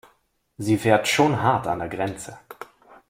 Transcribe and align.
Sie 0.57 0.79
fährt 0.79 1.07
schon 1.07 1.43
hart 1.43 1.67
an 1.67 1.77
der 1.77 1.87
Grenze. 1.87 2.35